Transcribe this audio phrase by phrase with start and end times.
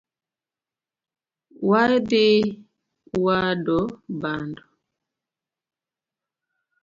[1.69, 2.27] Wadhi
[3.23, 3.77] wado
[4.21, 4.63] bando.